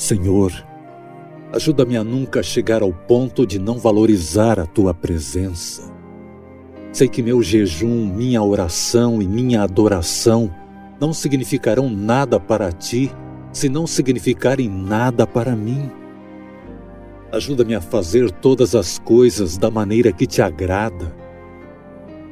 Senhor, 0.00 0.50
ajuda-me 1.52 1.94
a 1.94 2.02
nunca 2.02 2.42
chegar 2.42 2.80
ao 2.80 2.90
ponto 2.90 3.46
de 3.46 3.58
não 3.58 3.78
valorizar 3.78 4.58
a 4.58 4.64
tua 4.64 4.94
presença. 4.94 5.92
Sei 6.90 7.06
que 7.06 7.22
meu 7.22 7.42
jejum, 7.42 8.06
minha 8.06 8.42
oração 8.42 9.20
e 9.20 9.28
minha 9.28 9.62
adoração 9.62 10.50
não 10.98 11.12
significarão 11.12 11.90
nada 11.90 12.40
para 12.40 12.72
ti 12.72 13.12
se 13.52 13.68
não 13.68 13.86
significarem 13.86 14.70
nada 14.70 15.26
para 15.26 15.54
mim. 15.54 15.90
Ajuda-me 17.30 17.74
a 17.74 17.82
fazer 17.82 18.30
todas 18.30 18.74
as 18.74 18.98
coisas 18.98 19.58
da 19.58 19.70
maneira 19.70 20.12
que 20.12 20.26
te 20.26 20.40
agrada. 20.40 21.14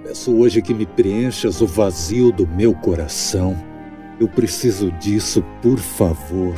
Peço 0.05 0.35
hoje 0.35 0.63
que 0.63 0.73
me 0.73 0.87
preenchas 0.87 1.61
o 1.61 1.67
vazio 1.67 2.33
do 2.33 2.47
meu 2.47 2.73
coração. 2.75 3.55
Eu 4.19 4.27
preciso 4.27 4.91
disso, 4.93 5.45
por 5.61 5.77
favor. 5.77 6.55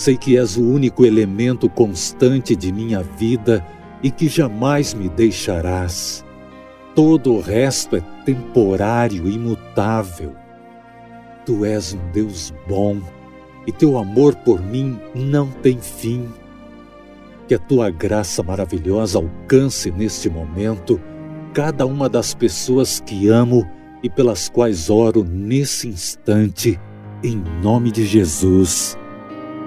Sei 0.00 0.16
que 0.16 0.38
és 0.38 0.56
o 0.56 0.62
único 0.62 1.04
elemento 1.04 1.68
constante 1.68 2.56
de 2.56 2.72
minha 2.72 3.02
vida 3.02 3.62
e 4.02 4.10
que 4.10 4.30
jamais 4.30 4.94
me 4.94 5.10
deixarás. 5.10 6.24
Todo 6.94 7.34
o 7.34 7.40
resto 7.42 7.96
é 7.96 8.00
temporário, 8.24 9.28
imutável. 9.28 10.34
Tu 11.44 11.66
és 11.66 11.92
um 11.92 11.98
Deus 12.12 12.50
bom 12.66 12.98
e 13.66 13.72
teu 13.72 13.98
amor 13.98 14.34
por 14.36 14.62
mim 14.62 14.98
não 15.14 15.50
tem 15.50 15.78
fim. 15.78 16.30
Que 17.46 17.54
a 17.54 17.58
tua 17.58 17.90
graça 17.90 18.42
maravilhosa 18.42 19.18
alcance 19.18 19.90
neste 19.90 20.30
momento 20.30 20.98
cada 21.52 21.84
uma 21.84 22.08
das 22.08 22.32
pessoas 22.32 23.02
que 23.04 23.28
amo 23.28 23.68
e 24.02 24.08
pelas 24.08 24.48
quais 24.48 24.88
oro 24.88 25.22
nesse 25.22 25.88
instante, 25.88 26.80
em 27.22 27.36
nome 27.62 27.90
de 27.92 28.06
Jesus. 28.06 28.98